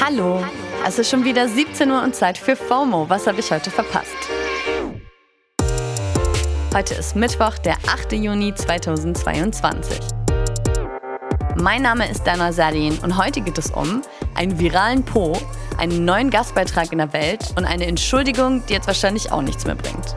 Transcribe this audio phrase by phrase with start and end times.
[0.00, 0.44] Hallo,
[0.86, 3.08] es ist schon wieder 17 Uhr und Zeit für FOMO.
[3.08, 4.16] Was habe ich heute verpasst?
[6.74, 8.12] Heute ist Mittwoch, der 8.
[8.12, 9.98] Juni 2022.
[11.56, 14.02] Mein Name ist Dana Sadin und heute geht es um
[14.34, 15.36] einen viralen Po,
[15.78, 19.74] einen neuen Gastbeitrag in der Welt und eine Entschuldigung, die jetzt wahrscheinlich auch nichts mehr
[19.74, 20.16] bringt.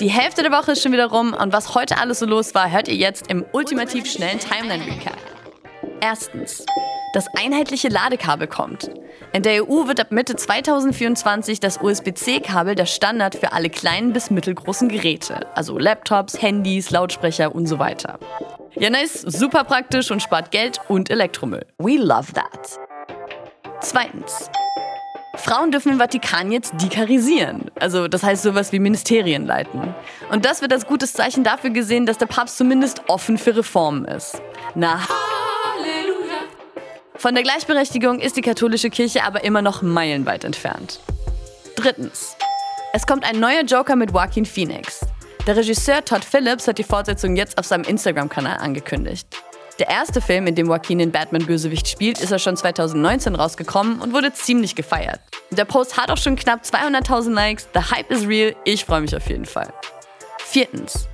[0.00, 2.70] Die Hälfte der Woche ist schon wieder rum und was heute alles so los war,
[2.70, 5.18] hört ihr jetzt im ultimativ schnellen Timeline Recap.
[6.00, 6.64] Erstens.
[7.12, 8.90] Das einheitliche Ladekabel kommt.
[9.34, 14.30] In der EU wird ab Mitte 2024 das USB-C-Kabel der Standard für alle kleinen bis
[14.30, 18.18] mittelgroßen Geräte, also Laptops, Handys, Lautsprecher und so weiter.
[18.76, 21.66] Ja, nice, super praktisch und spart Geld und Elektromüll.
[21.76, 22.78] We love that.
[23.82, 24.48] Zweitens.
[25.40, 29.94] Frauen dürfen im Vatikan jetzt dikarisieren, also das heißt sowas wie Ministerien leiten.
[30.30, 34.04] Und das wird als gutes Zeichen dafür gesehen, dass der Papst zumindest offen für Reformen
[34.04, 34.40] ist.
[34.74, 36.40] Na, Halleluja.
[37.16, 41.00] Von der Gleichberechtigung ist die katholische Kirche aber immer noch meilenweit entfernt.
[41.74, 42.36] Drittens.
[42.92, 45.00] Es kommt ein neuer Joker mit Joaquin Phoenix.
[45.46, 49.26] Der Regisseur Todd Phillips hat die Fortsetzung jetzt auf seinem Instagram-Kanal angekündigt.
[49.80, 54.12] Der erste Film, in dem Joaquin den Batman-Bösewicht spielt, ist er schon 2019 rausgekommen und
[54.12, 55.20] wurde ziemlich gefeiert.
[55.50, 57.66] Der Post hat auch schon knapp 200.000 Likes.
[57.72, 58.54] The Hype is real.
[58.64, 59.72] Ich freue mich auf jeden Fall.
[60.40, 61.08] Viertens.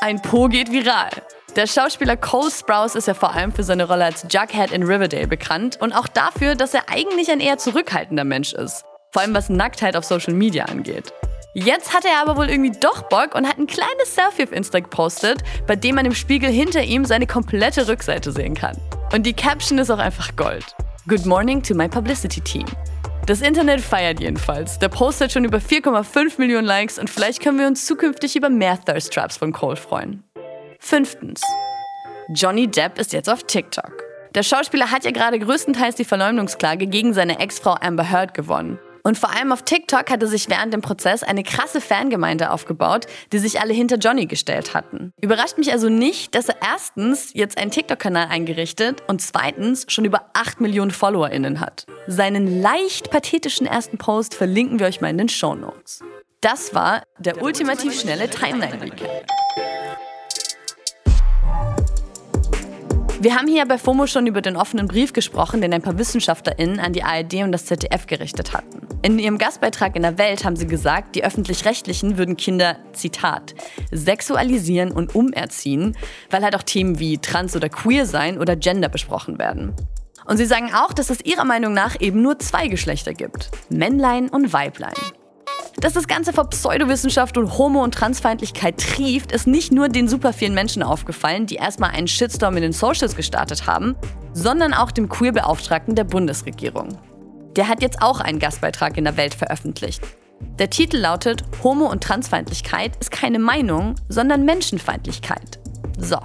[0.00, 1.10] Ein Po geht viral.
[1.54, 5.26] Der Schauspieler Cole Sprouse ist ja vor allem für seine Rolle als Jughead in Riverdale
[5.26, 8.86] bekannt und auch dafür, dass er eigentlich ein eher zurückhaltender Mensch ist.
[9.12, 11.12] Vor allem was Nacktheit auf Social Media angeht.
[11.54, 14.80] Jetzt hat er aber wohl irgendwie doch Bock und hat ein kleines Selfie auf Insta
[14.80, 18.76] gepostet, bei dem man im Spiegel hinter ihm seine komplette Rückseite sehen kann.
[19.12, 20.76] Und die Caption ist auch einfach Gold.
[21.08, 22.66] Good morning to my publicity team.
[23.26, 24.78] Das Internet feiert jedenfalls.
[24.78, 28.50] Der Post hat schon über 4,5 Millionen Likes und vielleicht können wir uns zukünftig über
[28.50, 30.22] mehr Thirst Traps von Cole freuen.
[30.78, 31.40] Fünftens.
[32.34, 34.04] Johnny Depp ist jetzt auf TikTok.
[34.34, 38.78] Der Schauspieler hat ja gerade größtenteils die Verleumdungsklage gegen seine Ex-Frau Amber Heard gewonnen.
[39.08, 43.38] Und vor allem auf TikTok hatte sich während dem Prozess eine krasse Fangemeinde aufgebaut, die
[43.38, 45.14] sich alle hinter Johnny gestellt hatten.
[45.18, 50.28] Überrascht mich also nicht, dass er erstens jetzt einen TikTok-Kanal eingerichtet und zweitens schon über
[50.34, 51.86] 8 Millionen FollowerInnen hat.
[52.06, 56.00] Seinen leicht pathetischen ersten Post verlinken wir euch mal in den Show Notes.
[56.42, 59.24] Das war der, der ultimativ schnelle Timeline-Recap.
[63.20, 66.78] Wir haben hier bei FOMO schon über den offenen Brief gesprochen, den ein paar WissenschaftlerInnen
[66.78, 68.87] an die ARD und das ZDF gerichtet hatten.
[69.00, 73.54] In ihrem Gastbeitrag in der Welt haben sie gesagt, die Öffentlich-Rechtlichen würden Kinder, Zitat,
[73.92, 75.96] sexualisieren und umerziehen,
[76.30, 79.72] weil halt auch Themen wie trans oder queer sein oder Gender besprochen werden.
[80.26, 84.28] Und sie sagen auch, dass es ihrer Meinung nach eben nur zwei Geschlechter gibt: Männlein
[84.28, 84.94] und Weiblein.
[85.80, 90.32] Dass das Ganze vor Pseudowissenschaft und Homo- und Transfeindlichkeit trieft, ist nicht nur den super
[90.32, 93.94] vielen Menschen aufgefallen, die erstmal einen Shitstorm in den Socials gestartet haben,
[94.32, 96.98] sondern auch dem Queer-Beauftragten der Bundesregierung.
[97.56, 100.02] Der hat jetzt auch einen Gastbeitrag in der Welt veröffentlicht.
[100.58, 105.58] Der Titel lautet Homo- und Transfeindlichkeit ist keine Meinung, sondern Menschenfeindlichkeit.
[105.98, 106.18] So.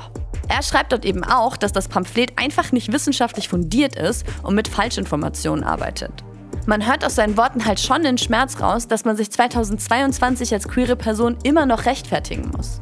[0.50, 4.68] Er schreibt dort eben auch, dass das Pamphlet einfach nicht wissenschaftlich fundiert ist und mit
[4.68, 6.12] Falschinformationen arbeitet.
[6.66, 10.68] Man hört aus seinen Worten halt schon den Schmerz raus, dass man sich 2022 als
[10.68, 12.82] queere Person immer noch rechtfertigen muss.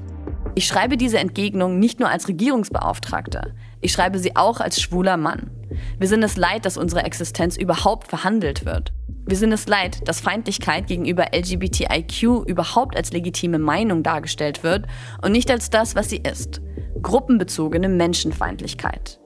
[0.54, 5.50] Ich schreibe diese Entgegnung nicht nur als Regierungsbeauftragter, ich schreibe sie auch als schwuler Mann.
[6.00, 8.92] Wir sind es leid, dass unsere Existenz überhaupt verhandelt wird.
[9.26, 14.88] Wir sind es leid, dass Feindlichkeit gegenüber LGBTIQ überhaupt als legitime Meinung dargestellt wird
[15.22, 16.62] und nicht als das, was sie ist.
[17.02, 19.20] Gruppenbezogene Menschenfeindlichkeit.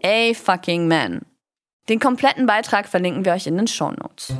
[0.00, 1.22] Ey fucking man.
[1.88, 4.34] Den kompletten Beitrag verlinken wir euch in den Shownotes.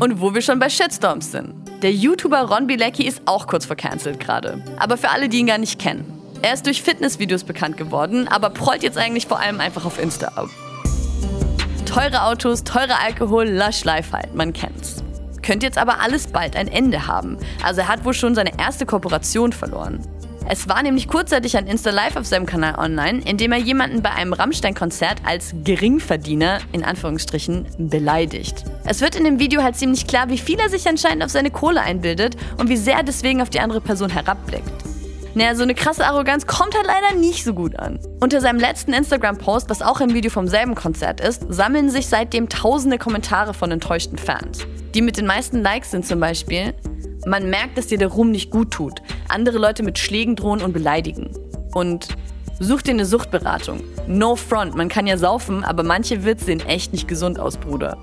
[0.00, 1.54] Und wo wir schon bei Shitstorms sind.
[1.82, 4.62] Der YouTuber Ron Bilecki ist auch kurz vor cancelled gerade.
[4.78, 6.19] Aber für alle, die ihn gar nicht kennen.
[6.42, 10.28] Er ist durch Fitnessvideos bekannt geworden, aber prollt jetzt eigentlich vor allem einfach auf Insta
[10.36, 10.48] ab.
[11.84, 15.02] Teure Autos, teurer Alkohol, lush life halt, man kennt's.
[15.42, 17.36] Könnte jetzt aber alles bald ein Ende haben.
[17.62, 20.00] Also er hat wohl schon seine erste Kooperation verloren.
[20.48, 24.02] Es war nämlich kurzzeitig ein Insta Live auf seinem Kanal online, in dem er jemanden
[24.02, 28.64] bei einem Rammstein-Konzert als Geringverdiener in Anführungsstrichen beleidigt.
[28.84, 31.50] Es wird in dem Video halt ziemlich klar, wie viel er sich anscheinend auf seine
[31.50, 34.89] Kohle einbildet und wie sehr er deswegen auf die andere Person herabblickt.
[35.34, 38.00] Naja, so eine krasse Arroganz kommt halt leider nicht so gut an.
[38.20, 42.48] Unter seinem letzten Instagram-Post, was auch ein Video vom selben Konzert ist, sammeln sich seitdem
[42.48, 44.66] tausende Kommentare von enttäuschten Fans.
[44.92, 46.74] Die mit den meisten Likes sind zum Beispiel,
[47.26, 50.72] man merkt, dass dir der Ruhm nicht gut tut, andere Leute mit Schlägen drohen und
[50.72, 51.30] beleidigen.
[51.74, 52.08] Und
[52.58, 53.84] such dir eine Suchtberatung.
[54.08, 57.96] No front, man kann ja saufen, aber manche Witze sehen echt nicht gesund aus, Bruder.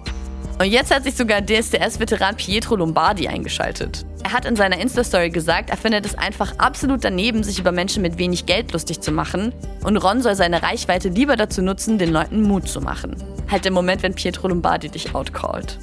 [0.60, 4.06] Und jetzt hat sich sogar DSDS-Veteran Pietro Lombardi eingeschaltet.
[4.24, 8.02] Er hat in seiner Insta-Story gesagt, er findet es einfach absolut daneben, sich über Menschen
[8.02, 9.54] mit wenig Geld lustig zu machen.
[9.84, 13.16] Und Ron soll seine Reichweite lieber dazu nutzen, den Leuten Mut zu machen.
[13.52, 15.78] Halt der Moment, wenn Pietro Lombardi dich outcallt.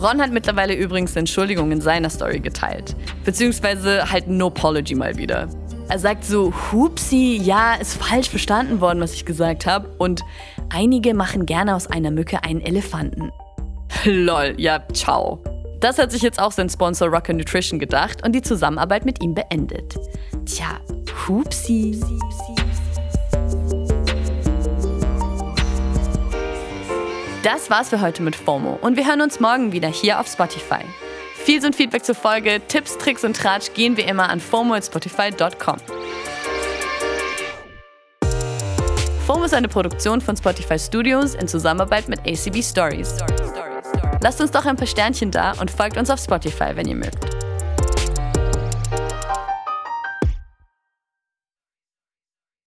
[0.00, 2.96] Ron hat mittlerweile übrigens Entschuldigung in seiner Story geteilt.
[3.24, 5.48] Beziehungsweise halt No Apology mal wieder.
[5.90, 9.88] Er sagt so, hupsi, ja, ist falsch verstanden worden, was ich gesagt habe.
[9.98, 10.22] Und
[10.70, 13.32] einige machen gerne aus einer Mücke einen Elefanten.
[14.04, 15.42] Lol, ja, ciao.
[15.80, 19.34] Das hat sich jetzt auch sein Sponsor Rocker Nutrition gedacht und die Zusammenarbeit mit ihm
[19.34, 19.94] beendet.
[20.44, 20.80] Tja,
[21.26, 22.00] hupsi.
[27.42, 30.80] Das war's für heute mit FOMO und wir hören uns morgen wieder hier auf Spotify.
[31.44, 35.76] Feeds und Feedback zur Folge, Tipps, Tricks und Tratsch gehen wie immer an FOMO.spotify.com.
[39.26, 43.14] FOMO ist eine Produktion von Spotify Studios in Zusammenarbeit mit ACB Stories.
[44.20, 47.37] Lasst uns doch ein paar Sternchen da und folgt uns auf Spotify, wenn ihr mögt.